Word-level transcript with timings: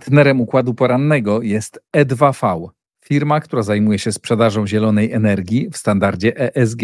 Partnerem 0.00 0.40
układu 0.40 0.74
porannego 0.74 1.42
jest 1.42 1.80
E2V, 1.96 2.68
firma, 3.04 3.40
która 3.40 3.62
zajmuje 3.62 3.98
się 3.98 4.12
sprzedażą 4.12 4.66
zielonej 4.66 5.12
energii 5.12 5.68
w 5.72 5.76
standardzie 5.76 6.56
ESG. 6.56 6.82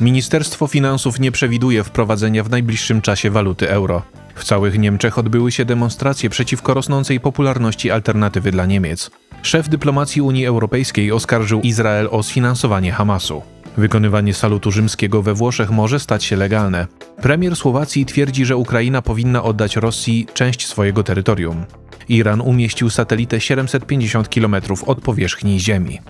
Ministerstwo 0.00 0.66
Finansów 0.66 1.20
nie 1.20 1.32
przewiduje 1.32 1.84
wprowadzenia 1.84 2.44
w 2.44 2.50
najbliższym 2.50 3.00
czasie 3.00 3.30
waluty 3.30 3.70
euro. 3.70 4.02
W 4.34 4.44
całych 4.44 4.78
Niemczech 4.78 5.18
odbyły 5.18 5.52
się 5.52 5.64
demonstracje 5.64 6.30
przeciwko 6.30 6.74
rosnącej 6.74 7.20
popularności 7.20 7.90
alternatywy 7.90 8.50
dla 8.50 8.66
Niemiec. 8.66 9.10
Szef 9.42 9.68
dyplomacji 9.68 10.22
Unii 10.22 10.46
Europejskiej 10.46 11.12
oskarżył 11.12 11.60
Izrael 11.60 12.08
o 12.10 12.22
sfinansowanie 12.22 12.92
Hamasu. 12.92 13.42
Wykonywanie 13.76 14.34
salutu 14.34 14.70
rzymskiego 14.70 15.22
we 15.22 15.34
Włoszech 15.34 15.70
może 15.70 16.00
stać 16.00 16.24
się 16.24 16.36
legalne. 16.36 16.86
Premier 17.22 17.56
Słowacji 17.56 18.06
twierdzi, 18.06 18.44
że 18.44 18.56
Ukraina 18.56 19.02
powinna 19.02 19.42
oddać 19.42 19.76
Rosji 19.76 20.26
część 20.34 20.66
swojego 20.66 21.02
terytorium. 21.02 21.64
Iran 22.08 22.40
umieścił 22.40 22.90
satelitę 22.90 23.40
750 23.40 24.28
km 24.28 24.56
od 24.86 25.00
powierzchni 25.00 25.60
Ziemi. 25.60 26.00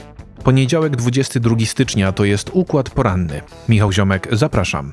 Poniedziałek 0.45 0.96
22 0.96 1.56
stycznia 1.64 2.12
to 2.12 2.24
jest 2.24 2.50
układ 2.52 2.91
poranny. 2.91 3.41
Michał 3.69 3.92
Ziomek, 3.92 4.28
zapraszam. 4.33 4.92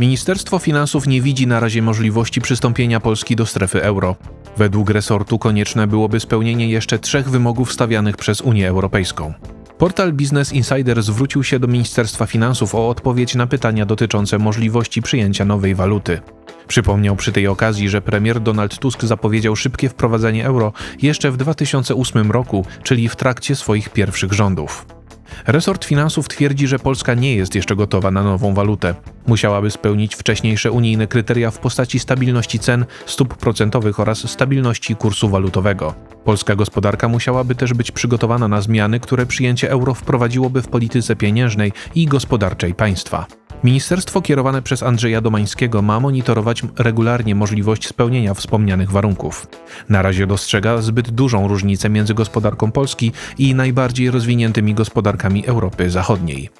Ministerstwo 0.00 0.58
Finansów 0.58 1.06
nie 1.06 1.22
widzi 1.22 1.46
na 1.46 1.60
razie 1.60 1.82
możliwości 1.82 2.40
przystąpienia 2.40 3.00
Polski 3.00 3.36
do 3.36 3.46
strefy 3.46 3.82
euro. 3.82 4.16
Według 4.56 4.90
resortu 4.90 5.38
konieczne 5.38 5.86
byłoby 5.86 6.20
spełnienie 6.20 6.68
jeszcze 6.68 6.98
trzech 6.98 7.30
wymogów 7.30 7.72
stawianych 7.72 8.16
przez 8.16 8.40
Unię 8.40 8.68
Europejską. 8.68 9.34
Portal 9.78 10.12
Business 10.12 10.52
Insider 10.52 11.02
zwrócił 11.02 11.44
się 11.44 11.58
do 11.58 11.66
Ministerstwa 11.66 12.26
Finansów 12.26 12.74
o 12.74 12.88
odpowiedź 12.88 13.34
na 13.34 13.46
pytania 13.46 13.86
dotyczące 13.86 14.38
możliwości 14.38 15.02
przyjęcia 15.02 15.44
nowej 15.44 15.74
waluty. 15.74 16.20
Przypomniał 16.68 17.16
przy 17.16 17.32
tej 17.32 17.46
okazji, 17.46 17.88
że 17.88 18.02
premier 18.02 18.40
Donald 18.40 18.78
Tusk 18.78 19.04
zapowiedział 19.04 19.56
szybkie 19.56 19.88
wprowadzenie 19.88 20.46
euro 20.46 20.72
jeszcze 21.02 21.30
w 21.30 21.36
2008 21.36 22.30
roku, 22.30 22.66
czyli 22.82 23.08
w 23.08 23.16
trakcie 23.16 23.56
swoich 23.56 23.90
pierwszych 23.90 24.32
rządów. 24.32 24.97
Resort 25.46 25.84
finansów 25.84 26.28
twierdzi, 26.28 26.68
że 26.68 26.78
Polska 26.78 27.14
nie 27.14 27.36
jest 27.36 27.54
jeszcze 27.54 27.76
gotowa 27.76 28.10
na 28.10 28.22
nową 28.22 28.54
walutę. 28.54 28.94
Musiałaby 29.26 29.70
spełnić 29.70 30.14
wcześniejsze 30.14 30.72
unijne 30.72 31.06
kryteria 31.06 31.50
w 31.50 31.58
postaci 31.58 31.98
stabilności 31.98 32.58
cen, 32.58 32.84
stóp 33.06 33.36
procentowych 33.36 34.00
oraz 34.00 34.30
stabilności 34.30 34.96
kursu 34.96 35.28
walutowego. 35.28 35.94
Polska 36.24 36.56
gospodarka 36.56 37.08
musiałaby 37.08 37.54
też 37.54 37.74
być 37.74 37.90
przygotowana 37.90 38.48
na 38.48 38.60
zmiany, 38.60 39.00
które 39.00 39.26
przyjęcie 39.26 39.70
euro 39.70 39.94
wprowadziłoby 39.94 40.62
w 40.62 40.68
polityce 40.68 41.16
pieniężnej 41.16 41.72
i 41.94 42.06
gospodarczej 42.06 42.74
państwa. 42.74 43.26
Ministerstwo 43.64 44.22
kierowane 44.22 44.62
przez 44.62 44.82
Andrzeja 44.82 45.20
Domańskiego 45.20 45.82
ma 45.82 46.00
monitorować 46.00 46.62
regularnie 46.78 47.34
możliwość 47.34 47.88
spełnienia 47.88 48.34
wspomnianych 48.34 48.90
warunków. 48.90 49.46
Na 49.88 50.02
razie 50.02 50.26
dostrzega 50.26 50.82
zbyt 50.82 51.10
dużą 51.10 51.48
różnicę 51.48 51.88
między 51.88 52.14
gospodarką 52.14 52.72
Polski 52.72 53.12
i 53.38 53.54
najbardziej 53.54 54.10
rozwiniętymi 54.10 54.74
gospodarkami 54.74 55.46
Europy 55.46 55.90
Zachodniej. 55.90 56.50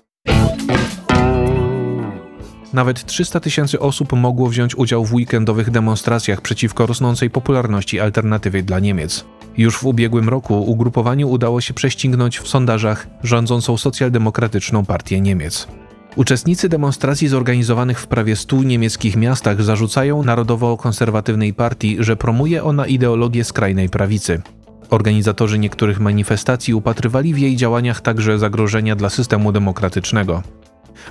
Nawet 2.72 3.06
300 3.06 3.40
tysięcy 3.40 3.80
osób 3.80 4.12
mogło 4.12 4.48
wziąć 4.48 4.76
udział 4.76 5.04
w 5.04 5.14
weekendowych 5.14 5.70
demonstracjach 5.70 6.40
przeciwko 6.40 6.86
rosnącej 6.86 7.30
popularności 7.30 8.00
alternatywy 8.00 8.62
dla 8.62 8.78
Niemiec. 8.78 9.24
Już 9.56 9.78
w 9.78 9.86
ubiegłym 9.86 10.28
roku 10.28 10.62
ugrupowaniu 10.62 11.30
udało 11.30 11.60
się 11.60 11.74
prześcignąć 11.74 12.38
w 12.38 12.48
sondażach 12.48 13.06
rządzącą 13.22 13.76
socjaldemokratyczną 13.76 14.84
partię 14.84 15.20
Niemiec. 15.20 15.68
Uczestnicy 16.16 16.68
demonstracji 16.68 17.28
zorganizowanych 17.28 18.00
w 18.00 18.06
prawie 18.06 18.36
stu 18.36 18.62
niemieckich 18.62 19.16
miastach 19.16 19.62
zarzucają 19.62 20.22
Narodowo-Konserwatywnej 20.22 21.54
Partii, 21.54 21.96
że 22.00 22.16
promuje 22.16 22.64
ona 22.64 22.86
ideologię 22.86 23.44
skrajnej 23.44 23.88
prawicy. 23.88 24.42
Organizatorzy 24.90 25.58
niektórych 25.58 26.00
manifestacji 26.00 26.74
upatrywali 26.74 27.34
w 27.34 27.38
jej 27.38 27.56
działaniach 27.56 28.00
także 28.00 28.38
zagrożenia 28.38 28.96
dla 28.96 29.10
systemu 29.10 29.52
demokratycznego. 29.52 30.42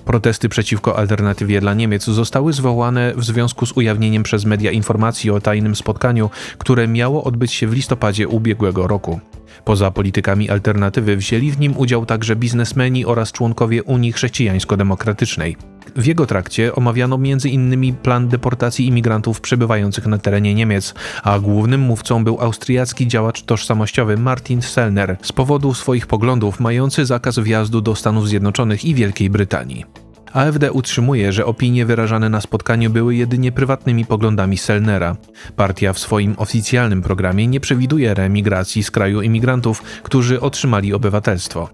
Protesty 0.06 0.50
przeciwko 0.50 0.98
alternatywie 0.98 1.62
dla 1.62 1.74
Niemiec 1.74 2.04
zostały 2.04 2.54
zwołane 2.54 3.14
w 3.16 3.24
związku 3.24 3.66
z 3.66 3.78
ujawnieniem 3.78 4.24
przez 4.24 4.46
media 4.46 4.72
informacji 4.72 5.32
o 5.32 5.42
tajnym 5.42 5.76
spotkaniu, 5.76 6.30
które 6.58 6.88
miało 6.88 7.24
odbyć 7.24 7.54
się 7.54 7.68
w 7.68 7.74
listopadzie 7.74 8.28
ubiegłego 8.28 8.88
roku. 8.88 9.20
Poza 9.66 9.92
politykami 9.92 10.50
alternatywy 10.50 11.18
wzięli 11.18 11.52
w 11.52 11.60
nim 11.60 11.78
udział 11.78 12.06
także 12.06 12.36
biznesmeni 12.36 13.06
oraz 13.06 13.32
członkowie 13.32 13.84
Unii 13.84 14.14
Chrześcijańsko-Demokratycznej. 14.14 15.77
W 15.96 16.06
jego 16.06 16.26
trakcie 16.26 16.76
omawiano 16.76 17.16
m.in. 17.16 17.96
plan 17.96 18.28
deportacji 18.28 18.88
imigrantów 18.88 19.42
przebywających 19.42 20.08
na 20.08 20.18
terenie 20.18 20.54
Niemiec, 20.56 20.94
a 21.24 21.40
głównym 21.40 21.82
mówcą 21.82 22.24
był 22.24 22.42
austriacki 22.42 23.08
działacz 23.08 23.42
tożsamościowy 23.42 24.18
Martin 24.18 24.62
Sellner 24.62 25.18
z 25.22 25.32
powodu 25.32 25.74
swoich 25.74 26.08
poglądów 26.08 26.60
mający 26.60 27.06
zakaz 27.06 27.40
wjazdu 27.40 27.82
do 27.82 27.96
Stanów 27.96 28.28
Zjednoczonych 28.28 28.86
i 28.86 28.96
Wielkiej 28.96 29.30
Brytanii. 29.30 29.86
AfD 30.34 30.72
utrzymuje, 30.72 31.32
że 31.32 31.46
opinie 31.46 31.86
wyrażane 31.86 32.30
na 32.30 32.42
spotkaniu 32.42 32.90
były 32.90 33.16
jedynie 33.16 33.52
prywatnymi 33.52 34.06
poglądami 34.06 34.58
Selnera. 34.58 35.16
Partia 35.56 35.94
w 35.94 36.00
swoim 36.00 36.36
oficjalnym 36.38 37.02
programie 37.02 37.48
nie 37.48 37.60
przewiduje 37.60 38.14
reemigracji 38.14 38.84
z 38.84 38.92
kraju 38.92 39.22
imigrantów, 39.22 39.84
którzy 40.04 40.42
otrzymali 40.42 40.94
obywatelstwo. 40.94 41.70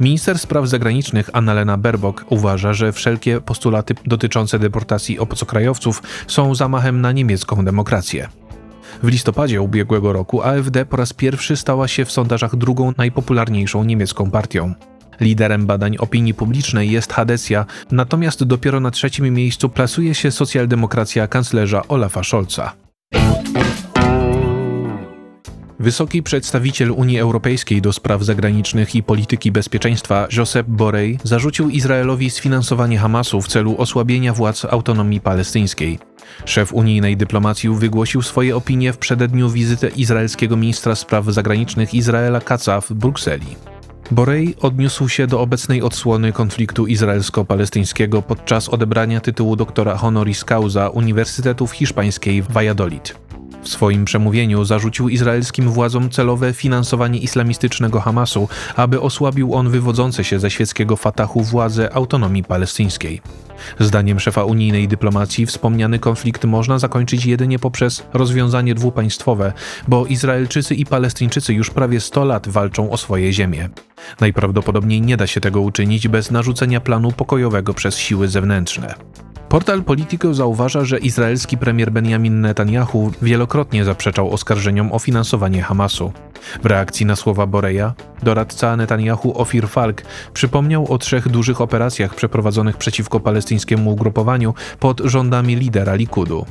Minister 0.00 0.38
spraw 0.38 0.68
zagranicznych 0.68 1.30
Annalena 1.32 1.78
Baerbock 1.78 2.24
uważa, 2.28 2.72
że 2.72 2.92
wszelkie 2.92 3.40
postulaty 3.40 3.94
dotyczące 4.06 4.58
deportacji 4.58 5.18
obcokrajowców 5.18 6.02
są 6.26 6.54
zamachem 6.54 7.00
na 7.00 7.12
niemiecką 7.12 7.64
demokrację. 7.64 8.28
W 9.02 9.08
listopadzie 9.08 9.62
ubiegłego 9.62 10.12
roku 10.12 10.42
AfD 10.42 10.86
po 10.86 10.96
raz 10.96 11.12
pierwszy 11.12 11.56
stała 11.56 11.88
się 11.88 12.04
w 12.04 12.12
sondażach 12.12 12.56
drugą 12.56 12.92
najpopularniejszą 12.96 13.84
niemiecką 13.84 14.30
partią. 14.30 14.74
Liderem 15.20 15.66
badań 15.66 15.96
opinii 15.96 16.34
publicznej 16.34 16.90
jest 16.90 17.12
Hadecja, 17.12 17.66
natomiast 17.90 18.44
dopiero 18.44 18.80
na 18.80 18.90
trzecim 18.90 19.34
miejscu 19.34 19.68
plasuje 19.68 20.14
się 20.14 20.30
socjaldemokracja 20.30 21.26
kanclerza 21.28 21.82
Olafa 21.88 22.22
Scholza. 22.22 22.72
Wysoki 25.82 26.22
przedstawiciel 26.22 26.90
Unii 26.90 27.18
Europejskiej 27.18 27.82
do 27.82 27.92
spraw 27.92 28.22
zagranicznych 28.22 28.94
i 28.94 29.02
polityki 29.02 29.52
bezpieczeństwa 29.52 30.28
Josep 30.36 30.66
Borrell 30.66 31.16
zarzucił 31.24 31.68
Izraelowi 31.68 32.30
sfinansowanie 32.30 32.98
Hamasu 32.98 33.42
w 33.42 33.48
celu 33.48 33.74
osłabienia 33.78 34.32
władz 34.32 34.64
autonomii 34.64 35.20
palestyńskiej. 35.20 35.98
Szef 36.44 36.72
unijnej 36.72 37.16
dyplomacji 37.16 37.70
wygłosił 37.70 38.22
swoje 38.22 38.56
opinie 38.56 38.92
w 38.92 38.98
przededniu 38.98 39.50
wizyty 39.50 39.88
izraelskiego 39.96 40.56
ministra 40.56 40.94
spraw 40.94 41.26
zagranicznych 41.26 41.94
Izraela 41.94 42.40
Katza 42.40 42.80
w 42.80 42.92
Brukseli. 42.92 43.56
Borei 44.10 44.54
odniósł 44.60 45.08
się 45.08 45.26
do 45.26 45.40
obecnej 45.40 45.82
odsłony 45.82 46.32
konfliktu 46.32 46.86
izraelsko-palestyńskiego 46.86 48.22
podczas 48.22 48.68
odebrania 48.68 49.20
tytułu 49.20 49.56
doktora 49.56 49.96
honoris 49.96 50.44
causa 50.44 50.88
Uniwersytetu 50.88 51.66
Hiszpańskiej 51.66 52.42
w 52.42 52.50
Valladolid. 52.50 53.21
W 53.62 53.68
swoim 53.68 54.04
przemówieniu 54.04 54.64
zarzucił 54.64 55.08
izraelskim 55.08 55.68
władzom 55.70 56.10
celowe 56.10 56.52
finansowanie 56.52 57.18
islamistycznego 57.18 58.00
Hamasu, 58.00 58.48
aby 58.76 59.00
osłabił 59.00 59.54
on 59.54 59.70
wywodzące 59.70 60.24
się 60.24 60.40
ze 60.40 60.50
świeckiego 60.50 60.96
Fatahu 60.96 61.42
władze 61.42 61.94
autonomii 61.94 62.44
palestyńskiej. 62.44 63.20
Zdaniem 63.80 64.20
szefa 64.20 64.44
unijnej 64.44 64.88
dyplomacji 64.88 65.46
wspomniany 65.46 65.98
konflikt 65.98 66.44
można 66.44 66.78
zakończyć 66.78 67.26
jedynie 67.26 67.58
poprzez 67.58 68.02
rozwiązanie 68.12 68.74
dwupaństwowe, 68.74 69.52
bo 69.88 70.06
Izraelczycy 70.06 70.74
i 70.74 70.86
Palestyńczycy 70.86 71.54
już 71.54 71.70
prawie 71.70 72.00
100 72.00 72.24
lat 72.24 72.48
walczą 72.48 72.90
o 72.90 72.96
swoje 72.96 73.32
ziemie. 73.32 73.68
Najprawdopodobniej 74.20 75.00
nie 75.00 75.16
da 75.16 75.26
się 75.26 75.40
tego 75.40 75.60
uczynić 75.60 76.08
bez 76.08 76.30
narzucenia 76.30 76.80
planu 76.80 77.12
pokojowego 77.12 77.74
przez 77.74 77.98
siły 77.98 78.28
zewnętrzne. 78.28 78.94
Portal 79.52 79.82
Politico 79.82 80.34
zauważa, 80.34 80.84
że 80.84 80.98
izraelski 80.98 81.58
premier 81.58 81.90
Benjamin 81.90 82.40
Netanyahu 82.40 83.12
wielokrotnie 83.22 83.84
zaprzeczał 83.84 84.30
oskarżeniom 84.30 84.92
o 84.92 84.98
finansowanie 84.98 85.62
Hamasu. 85.62 86.12
W 86.62 86.66
reakcji 86.66 87.06
na 87.06 87.16
słowa 87.16 87.46
Boreja, 87.46 87.94
doradca 88.22 88.76
Netanyahu 88.76 89.40
Ofir 89.40 89.68
Falk 89.68 90.02
przypomniał 90.32 90.92
o 90.92 90.98
trzech 90.98 91.28
dużych 91.28 91.60
operacjach 91.60 92.14
przeprowadzonych 92.14 92.76
przeciwko 92.76 93.20
palestyńskiemu 93.20 93.92
ugrupowaniu 93.92 94.54
pod 94.80 95.00
rządami 95.00 95.56
lidera 95.56 95.94
Likudu. 95.94 96.46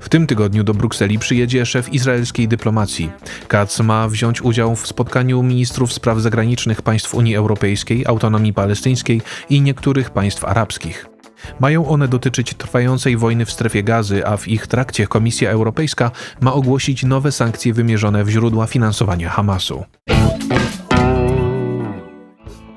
W 0.00 0.08
tym 0.08 0.26
tygodniu 0.26 0.64
do 0.64 0.74
Brukseli 0.74 1.18
przyjedzie 1.18 1.66
szef 1.66 1.92
izraelskiej 1.92 2.48
dyplomacji. 2.48 3.10
Katz 3.48 3.80
ma 3.80 4.08
wziąć 4.08 4.42
udział 4.42 4.76
w 4.76 4.86
spotkaniu 4.86 5.42
ministrów 5.42 5.92
spraw 5.92 6.18
zagranicznych 6.18 6.82
państw 6.82 7.14
Unii 7.14 7.36
Europejskiej, 7.36 8.06
autonomii 8.06 8.52
palestyńskiej 8.52 9.22
i 9.50 9.60
niektórych 9.60 10.10
państw 10.10 10.44
arabskich. 10.44 11.13
Mają 11.60 11.88
one 11.88 12.08
dotyczyć 12.08 12.54
trwającej 12.54 13.16
wojny 13.16 13.44
w 13.44 13.52
strefie 13.52 13.82
gazy, 13.82 14.26
a 14.26 14.36
w 14.36 14.48
ich 14.48 14.66
trakcie 14.66 15.06
Komisja 15.06 15.50
Europejska 15.50 16.10
ma 16.40 16.52
ogłosić 16.52 17.02
nowe 17.02 17.32
sankcje 17.32 17.72
wymierzone 17.72 18.24
w 18.24 18.28
źródła 18.28 18.66
finansowania 18.66 19.30
Hamasu. 19.30 19.84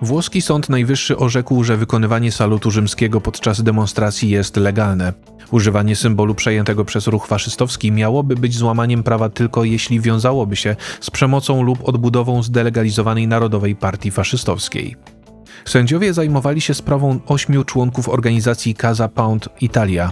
Włoski 0.02 0.42
Sąd 0.42 0.70
Najwyższy 0.70 1.18
orzekł, 1.18 1.64
że 1.64 1.78
wykonywanie 1.78 2.32
salutu 2.32 2.72
rzymskiego 2.72 3.22
podczas 3.22 3.64
demonstracji 3.64 4.30
jest 4.30 4.58
legalne. 4.58 5.14
Używanie 5.52 5.96
symbolu 5.96 6.36
przejętego 6.36 6.86
przez 6.86 7.08
ruch 7.08 7.28
faszystowski 7.28 7.92
miałoby 7.92 8.36
być 8.36 8.56
złamaniem 8.56 9.04
prawa 9.04 9.30
tylko 9.30 9.64
jeśli 9.64 10.02
wiązałoby 10.02 10.56
się 10.56 10.76
z 11.02 11.10
przemocą 11.10 11.62
lub 11.62 11.90
odbudową 11.90 12.44
zdelegalizowanej 12.44 13.28
Narodowej 13.28 13.76
Partii 13.76 14.12
Faszystowskiej. 14.12 15.17
Sędziowie 15.66 16.14
zajmowali 16.14 16.62
się 16.62 16.74
sprawą 16.74 17.20
ośmiu 17.28 17.64
członków 17.64 18.10
organizacji 18.10 18.76
Casa 18.76 19.08
Pound 19.08 19.50
Italia. 19.62 20.12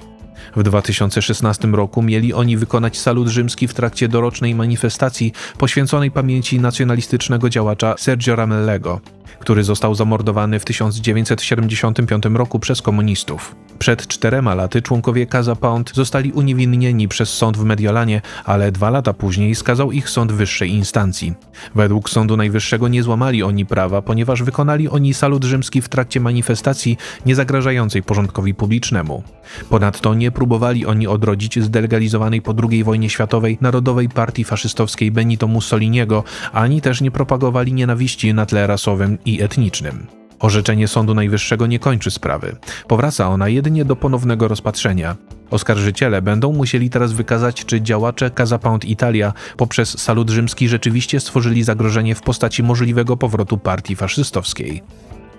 W 0.55 0.63
2016 0.63 1.67
roku 1.67 2.01
mieli 2.01 2.33
oni 2.33 2.57
wykonać 2.57 2.99
salut 2.99 3.27
rzymski 3.27 3.67
w 3.67 3.73
trakcie 3.73 4.07
dorocznej 4.07 4.55
manifestacji 4.55 5.33
poświęconej 5.57 6.11
pamięci 6.11 6.59
nacjonalistycznego 6.59 7.49
działacza 7.49 7.95
Sergio 7.97 8.35
Ramellego 8.35 9.01
który 9.45 9.63
został 9.63 9.95
zamordowany 9.95 10.59
w 10.59 10.65
1975 10.65 12.23
roku 12.33 12.59
przez 12.59 12.81
komunistów. 12.81 13.55
Przed 13.79 14.07
czterema 14.07 14.55
laty 14.55 14.81
członkowie 14.81 15.27
Casa 15.27 15.55
Pound 15.55 15.91
zostali 15.95 16.31
uniewinnieni 16.31 17.07
przez 17.07 17.29
sąd 17.29 17.57
w 17.57 17.63
Mediolanie, 17.63 18.21
ale 18.45 18.71
dwa 18.71 18.89
lata 18.89 19.13
później 19.13 19.55
skazał 19.55 19.91
ich 19.91 20.09
sąd 20.09 20.31
wyższej 20.31 20.69
instancji. 20.69 21.33
Według 21.75 22.09
Sądu 22.09 22.37
Najwyższego 22.37 22.87
nie 22.87 23.03
złamali 23.03 23.43
oni 23.43 23.65
prawa, 23.65 24.01
ponieważ 24.01 24.43
wykonali 24.43 24.89
oni 24.89 25.13
salut 25.13 25.43
rzymski 25.43 25.81
w 25.81 25.89
trakcie 25.89 26.19
manifestacji 26.19 26.97
niezagrażającej 27.25 28.03
porządkowi 28.03 28.53
publicznemu. 28.53 29.23
Ponadto 29.69 30.13
nie 30.13 30.31
próbowali 30.31 30.85
oni 30.85 31.07
odrodzić 31.07 31.63
zdelegalizowanej 31.63 32.41
po 32.41 32.53
II 32.69 32.83
wojnie 32.83 33.09
światowej 33.09 33.57
Narodowej 33.61 34.09
Partii 34.09 34.43
Faszystowskiej 34.43 35.11
Benito 35.11 35.47
Mussoliniego, 35.47 36.23
ani 36.53 36.81
też 36.81 37.01
nie 37.01 37.11
propagowali 37.11 37.73
nienawiści 37.73 38.33
na 38.33 38.45
tle 38.45 38.67
rasowym 38.67 39.17
i 39.25 39.34
etnicznym. 39.41 40.07
Orzeczenie 40.39 40.87
Sądu 40.87 41.13
Najwyższego 41.13 41.67
nie 41.67 41.79
kończy 41.79 42.11
sprawy. 42.11 42.55
Powraca 42.87 43.29
ona 43.29 43.49
jedynie 43.49 43.85
do 43.85 43.95
ponownego 43.95 44.47
rozpatrzenia. 44.47 45.15
Oskarżyciele 45.51 46.21
będą 46.21 46.53
musieli 46.53 46.89
teraz 46.89 47.13
wykazać, 47.13 47.65
czy 47.65 47.81
działacze 47.81 48.31
Casa 48.31 48.59
Pound 48.59 48.85
Italia 48.85 49.33
poprzez 49.57 50.01
salut 50.01 50.29
rzymski 50.29 50.67
rzeczywiście 50.67 51.19
stworzyli 51.19 51.63
zagrożenie 51.63 52.15
w 52.15 52.21
postaci 52.21 52.63
możliwego 52.63 53.17
powrotu 53.17 53.57
partii 53.57 53.95
faszystowskiej. 53.95 54.83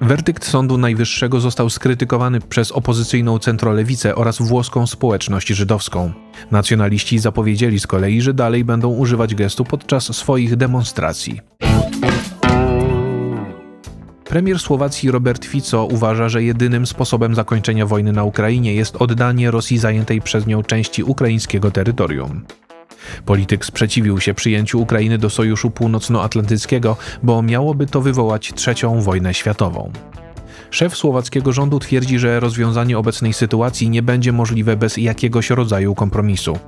Werdykt 0.01 0.45
Sądu 0.45 0.79
Najwyższego 0.79 1.41
został 1.41 1.71
skrytykowany 1.71 2.41
przez 2.41 2.73
opozycyjną 2.73 3.39
centrolewicę 3.39 4.15
oraz 4.15 4.39
włoską 4.39 4.87
społeczność 4.87 5.49
żydowską. 5.49 6.13
Nacjonaliści 6.51 7.19
zapowiedzieli 7.19 7.81
z 7.81 7.87
kolei, 7.87 8.23
że 8.23 8.35
dalej 8.35 8.65
będą 8.65 8.89
używać 8.89 9.35
gestu 9.35 9.65
podczas 9.65 10.17
swoich 10.17 10.57
demonstracji. 10.57 11.41
Premier 14.37 14.59
Słowacji 14.59 15.11
Robert 15.11 15.45
Fico 15.45 15.85
uważa, 15.85 16.29
że 16.29 16.43
jedynym 16.43 16.87
sposobem 16.87 17.35
zakończenia 17.35 17.87
wojny 17.87 18.13
na 18.13 18.25
Ukrainie 18.25 18.75
jest 18.75 18.97
oddanie 18.97 19.51
Rosji 19.51 19.79
zajętej 19.79 20.21
przez 20.23 20.47
nią 20.47 20.63
części 20.63 21.03
ukraińskiego 21.03 21.71
terytorium. 21.71 22.45
Polityk 23.25 23.65
sprzeciwił 23.65 24.21
się 24.21 24.35
przyjęciu 24.35 24.83
Ukrainy 24.83 25.19
do 25.19 25.31
Sojuszu 25.31 25.71
Północnoatlantyckiego, 25.71 26.97
bo 27.23 27.43
miałoby 27.43 27.87
to 27.87 28.01
wywołać 28.01 28.53
trzecią 28.55 29.01
wojnę 29.01 29.35
światową. 29.35 29.93
Szef 30.71 30.97
słowackiego 30.97 31.53
rządu 31.53 31.79
twierdzi, 31.79 32.19
że 32.19 32.41
rozwiązanie 32.41 32.99
obecnej 32.99 33.33
sytuacji 33.33 33.91
nie 33.91 34.03
będzie 34.03 34.33
możliwe 34.33 34.77
bez 34.77 34.97
jakiegoś 34.97 35.51
rodzaju 35.51 35.95
kompromisu. 35.95 36.59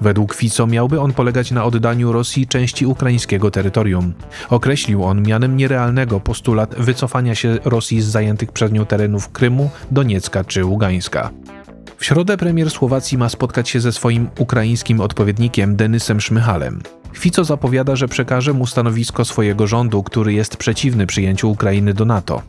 Według 0.00 0.34
Fico 0.34 0.66
miałby 0.66 1.00
on 1.00 1.12
polegać 1.12 1.50
na 1.50 1.64
oddaniu 1.64 2.12
Rosji 2.12 2.46
części 2.46 2.86
ukraińskiego 2.86 3.50
terytorium. 3.50 4.14
Określił 4.50 5.04
on 5.04 5.22
mianem 5.22 5.56
nierealnego 5.56 6.20
postulat 6.20 6.74
wycofania 6.78 7.34
się 7.34 7.58
Rosji 7.64 8.02
z 8.02 8.06
zajętych 8.06 8.52
przez 8.52 8.72
nią 8.72 8.86
terenów 8.86 9.28
Krymu, 9.28 9.70
Doniecka 9.90 10.44
czy 10.44 10.64
Ługańska. 10.64 11.30
W 11.96 12.04
środę 12.04 12.36
premier 12.36 12.70
Słowacji 12.70 13.18
ma 13.18 13.28
spotkać 13.28 13.68
się 13.68 13.80
ze 13.80 13.92
swoim 13.92 14.30
ukraińskim 14.38 15.00
odpowiednikiem 15.00 15.76
Denysem 15.76 16.20
Szmychalem. 16.20 16.80
Fico 17.12 17.44
zapowiada, 17.44 17.96
że 17.96 18.08
przekaże 18.08 18.52
mu 18.52 18.66
stanowisko 18.66 19.24
swojego 19.24 19.66
rządu, 19.66 20.02
który 20.02 20.32
jest 20.32 20.56
przeciwny 20.56 21.06
przyjęciu 21.06 21.50
Ukrainy 21.50 21.94
do 21.94 22.04
NATO. 22.04 22.42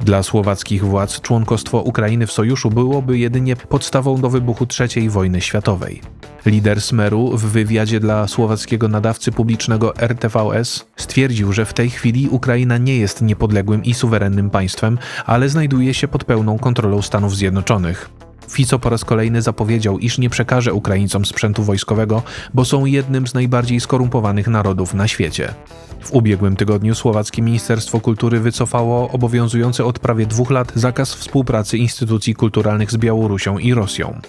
Dla 0.00 0.22
słowackich 0.22 0.84
władz 0.84 1.20
członkostwo 1.20 1.80
Ukrainy 1.80 2.26
w 2.26 2.32
sojuszu 2.32 2.70
byłoby 2.70 3.18
jedynie 3.18 3.56
podstawą 3.56 4.20
do 4.20 4.30
wybuchu 4.30 4.66
III 4.80 5.10
wojny 5.10 5.40
światowej. 5.40 6.00
Lider 6.46 6.80
Smeru 6.80 7.36
w 7.36 7.44
wywiadzie 7.44 8.00
dla 8.00 8.28
słowackiego 8.28 8.88
nadawcy 8.88 9.32
publicznego 9.32 9.96
RTVS 9.96 10.86
stwierdził, 10.96 11.52
że 11.52 11.64
w 11.64 11.74
tej 11.74 11.90
chwili 11.90 12.28
Ukraina 12.28 12.78
nie 12.78 12.96
jest 12.96 13.22
niepodległym 13.22 13.84
i 13.84 13.94
suwerennym 13.94 14.50
państwem, 14.50 14.98
ale 15.26 15.48
znajduje 15.48 15.94
się 15.94 16.08
pod 16.08 16.24
pełną 16.24 16.58
kontrolą 16.58 17.02
Stanów 17.02 17.36
Zjednoczonych. 17.36 18.10
Fico 18.50 18.78
po 18.78 18.90
raz 18.90 19.04
kolejny 19.04 19.42
zapowiedział, 19.42 19.98
iż 19.98 20.18
nie 20.18 20.30
przekaże 20.30 20.74
Ukraińcom 20.74 21.24
sprzętu 21.24 21.62
wojskowego, 21.62 22.22
bo 22.54 22.64
są 22.64 22.84
jednym 22.84 23.26
z 23.26 23.34
najbardziej 23.34 23.80
skorumpowanych 23.80 24.48
narodów 24.48 24.94
na 24.94 25.08
świecie. 25.08 25.54
W 26.00 26.12
ubiegłym 26.12 26.56
tygodniu 26.56 26.94
słowackie 26.94 27.42
Ministerstwo 27.42 28.00
Kultury 28.00 28.40
wycofało 28.40 29.10
obowiązujący 29.10 29.84
od 29.84 29.98
prawie 29.98 30.26
dwóch 30.26 30.50
lat 30.50 30.72
zakaz 30.74 31.14
współpracy 31.14 31.78
instytucji 31.78 32.34
kulturalnych 32.34 32.90
z 32.90 32.96
Białorusią 32.96 33.58
i 33.58 33.74
Rosją. 33.74 34.20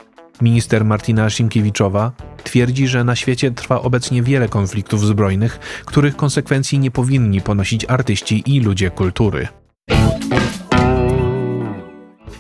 Minister 0.42 0.86
Martina 0.86 1.30
Szymkiewiczowa 1.30 2.12
twierdzi, 2.44 2.88
że 2.88 3.04
na 3.04 3.16
świecie 3.16 3.52
trwa 3.52 3.82
obecnie 3.82 4.24
wiele 4.24 4.50
konfliktów 4.50 5.06
zbrojnych, 5.06 5.60
których 5.86 6.16
konsekwencji 6.16 6.80
nie 6.80 6.92
powinni 6.92 7.42
ponosić 7.42 7.86
artyści 7.86 8.44
i 8.46 8.60
ludzie 8.60 8.92
kultury. 8.92 9.48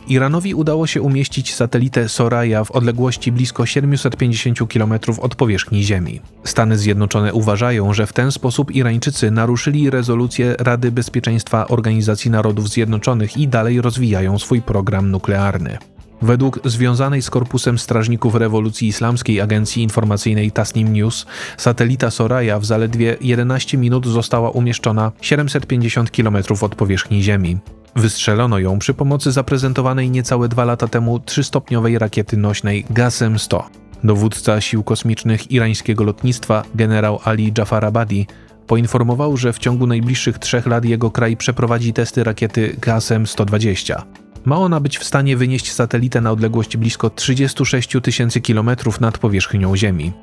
Iranowi 0.09 0.53
udało 0.53 0.87
się 0.87 1.01
umieścić 1.01 1.55
satelitę 1.55 2.09
Soraya 2.09 2.65
w 2.65 2.71
odległości 2.71 3.31
blisko 3.31 3.65
750 3.65 4.59
km 4.73 4.93
od 5.21 5.35
powierzchni 5.35 5.83
Ziemi. 5.83 6.21
Stany 6.43 6.77
Zjednoczone 6.77 7.33
uważają, 7.33 7.93
że 7.93 8.07
w 8.07 8.13
ten 8.13 8.31
sposób 8.31 8.71
Irańczycy 8.71 9.31
naruszyli 9.31 9.89
rezolucję 9.89 10.55
Rady 10.59 10.91
Bezpieczeństwa 10.91 11.67
Organizacji 11.67 12.31
Narodów 12.31 12.69
Zjednoczonych 12.69 13.37
i 13.37 13.47
dalej 13.47 13.81
rozwijają 13.81 14.39
swój 14.39 14.61
program 14.61 15.11
nuklearny. 15.11 15.77
Według 16.21 16.59
związanej 16.65 17.21
z 17.21 17.29
Korpusem 17.29 17.79
Strażników 17.79 18.35
Rewolucji 18.35 18.87
Islamskiej 18.87 19.41
agencji 19.41 19.83
informacyjnej 19.83 20.51
Tasnim 20.51 20.93
News, 20.93 21.25
satelita 21.57 22.11
Soraya 22.11 22.59
w 22.59 22.65
zaledwie 22.65 23.17
11 23.21 23.77
minut 23.77 24.07
została 24.07 24.49
umieszczona 24.49 25.11
750 25.21 26.11
km 26.11 26.37
od 26.61 26.75
powierzchni 26.75 27.23
Ziemi. 27.23 27.57
Wystrzelono 27.95 28.59
ją 28.59 28.79
przy 28.79 28.93
pomocy 28.93 29.31
zaprezentowanej 29.31 30.09
niecałe 30.09 30.47
dwa 30.47 30.65
lata 30.65 30.87
temu 30.87 31.19
trzystopniowej 31.19 31.99
rakiety 31.99 32.37
nośnej 32.37 32.85
Gasem-100. 32.85 33.63
Dowódca 34.03 34.61
sił 34.61 34.83
kosmicznych 34.83 35.51
irańskiego 35.51 36.03
lotnictwa, 36.03 36.63
generał 36.75 37.19
Ali 37.23 37.53
Jafarabadi, 37.57 38.27
poinformował, 38.67 39.37
że 39.37 39.53
w 39.53 39.59
ciągu 39.59 39.87
najbliższych 39.87 40.39
trzech 40.39 40.65
lat 40.65 40.85
jego 40.85 41.11
kraj 41.11 41.37
przeprowadzi 41.37 41.93
testy 41.93 42.23
rakiety 42.23 42.75
Gasem-120. 42.81 44.01
Ma 44.45 44.57
ona 44.57 44.79
być 44.79 44.97
w 44.97 45.03
stanie 45.03 45.37
wynieść 45.37 45.71
satelitę 45.71 46.21
na 46.21 46.31
odległość 46.31 46.77
blisko 46.77 47.09
36 47.09 47.89
tysięcy 48.03 48.41
kilometrów 48.41 49.01
nad 49.01 49.17
powierzchnią 49.17 49.77
Ziemi. 49.77 50.13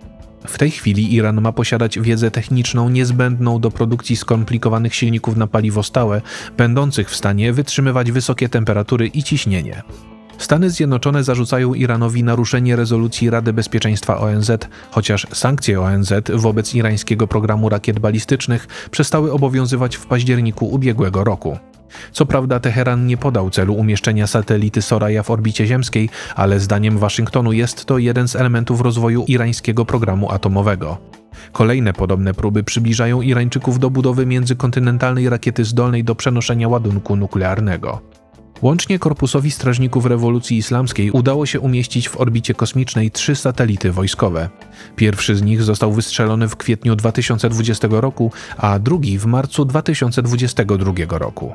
W 0.46 0.58
tej 0.58 0.70
chwili 0.70 1.14
Iran 1.14 1.40
ma 1.40 1.52
posiadać 1.52 1.98
wiedzę 1.98 2.30
techniczną 2.30 2.88
niezbędną 2.88 3.60
do 3.60 3.70
produkcji 3.70 4.16
skomplikowanych 4.16 4.94
silników 4.94 5.36
na 5.36 5.46
paliwo 5.46 5.82
stałe, 5.82 6.22
będących 6.56 7.10
w 7.10 7.16
stanie 7.16 7.52
wytrzymywać 7.52 8.12
wysokie 8.12 8.48
temperatury 8.48 9.06
i 9.06 9.22
ciśnienie. 9.22 9.82
Stany 10.38 10.70
Zjednoczone 10.70 11.24
zarzucają 11.24 11.74
Iranowi 11.74 12.24
naruszenie 12.24 12.76
rezolucji 12.76 13.30
Rady 13.30 13.52
Bezpieczeństwa 13.52 14.18
ONZ, 14.18 14.50
chociaż 14.90 15.26
sankcje 15.32 15.80
ONZ 15.80 16.12
wobec 16.34 16.74
irańskiego 16.74 17.26
programu 17.26 17.68
rakiet 17.68 17.98
balistycznych 17.98 18.88
przestały 18.90 19.32
obowiązywać 19.32 19.96
w 19.96 20.06
październiku 20.06 20.66
ubiegłego 20.66 21.24
roku. 21.24 21.58
Co 22.12 22.26
prawda 22.26 22.60
Teheran 22.60 23.06
nie 23.06 23.16
podał 23.16 23.50
celu 23.50 23.74
umieszczenia 23.74 24.26
satelity 24.26 24.82
Soraya 24.82 25.22
w 25.22 25.30
orbicie 25.30 25.66
ziemskiej, 25.66 26.08
ale 26.36 26.60
zdaniem 26.60 26.98
Waszyngtonu 26.98 27.52
jest 27.52 27.84
to 27.84 27.98
jeden 27.98 28.28
z 28.28 28.36
elementów 28.36 28.80
rozwoju 28.80 29.24
irańskiego 29.28 29.84
programu 29.84 30.32
atomowego. 30.32 30.98
Kolejne 31.52 31.92
podobne 31.92 32.34
próby 32.34 32.64
przybliżają 32.64 33.20
Irańczyków 33.20 33.78
do 33.78 33.90
budowy 33.90 34.26
międzykontynentalnej 34.26 35.28
rakiety 35.28 35.64
zdolnej 35.64 36.04
do 36.04 36.14
przenoszenia 36.14 36.68
ładunku 36.68 37.16
nuklearnego. 37.16 38.00
Łącznie 38.62 38.98
Korpusowi 38.98 39.50
Strażników 39.50 40.06
Rewolucji 40.06 40.56
Islamskiej 40.56 41.10
udało 41.10 41.46
się 41.46 41.60
umieścić 41.60 42.08
w 42.08 42.20
orbicie 42.20 42.54
kosmicznej 42.54 43.10
trzy 43.10 43.36
satelity 43.36 43.92
wojskowe. 43.92 44.48
Pierwszy 44.96 45.36
z 45.36 45.42
nich 45.42 45.62
został 45.62 45.92
wystrzelony 45.92 46.48
w 46.48 46.56
kwietniu 46.56 46.96
2020 46.96 47.88
roku, 47.90 48.32
a 48.56 48.78
drugi 48.78 49.18
w 49.18 49.26
marcu 49.26 49.64
2022 49.64 50.92
roku. 51.18 51.54